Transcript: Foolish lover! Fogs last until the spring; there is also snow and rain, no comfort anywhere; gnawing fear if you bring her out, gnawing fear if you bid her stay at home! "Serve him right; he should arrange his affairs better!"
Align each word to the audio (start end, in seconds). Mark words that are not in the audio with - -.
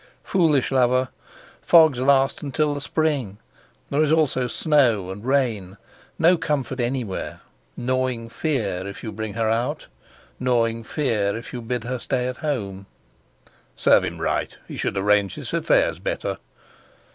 Foolish 0.23 0.71
lover! 0.71 1.09
Fogs 1.61 1.99
last 1.99 2.41
until 2.41 2.73
the 2.73 2.81
spring; 2.81 3.37
there 3.91 4.01
is 4.01 4.11
also 4.11 4.47
snow 4.47 5.11
and 5.11 5.23
rain, 5.23 5.77
no 6.17 6.37
comfort 6.39 6.79
anywhere; 6.79 7.41
gnawing 7.77 8.27
fear 8.27 8.87
if 8.87 9.03
you 9.03 9.11
bring 9.11 9.33
her 9.35 9.47
out, 9.47 9.85
gnawing 10.39 10.83
fear 10.83 11.37
if 11.37 11.53
you 11.53 11.61
bid 11.61 11.83
her 11.83 11.99
stay 11.99 12.27
at 12.27 12.37
home! 12.37 12.87
"Serve 13.75 14.03
him 14.03 14.19
right; 14.19 14.57
he 14.67 14.75
should 14.75 14.97
arrange 14.97 15.35
his 15.35 15.53
affairs 15.53 15.99
better!" 15.99 16.39